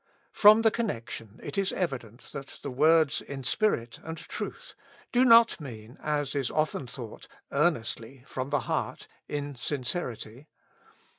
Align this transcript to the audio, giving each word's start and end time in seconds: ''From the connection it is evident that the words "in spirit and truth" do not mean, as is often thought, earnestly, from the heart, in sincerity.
''From 0.43 0.63
the 0.63 0.71
connection 0.71 1.39
it 1.43 1.59
is 1.59 1.71
evident 1.71 2.31
that 2.31 2.57
the 2.63 2.71
words 2.71 3.21
"in 3.21 3.43
spirit 3.43 3.99
and 4.03 4.17
truth" 4.17 4.73
do 5.11 5.23
not 5.23 5.59
mean, 5.59 5.99
as 6.01 6.33
is 6.33 6.49
often 6.49 6.87
thought, 6.87 7.27
earnestly, 7.51 8.23
from 8.25 8.49
the 8.49 8.61
heart, 8.61 9.07
in 9.29 9.53
sincerity. 9.53 10.47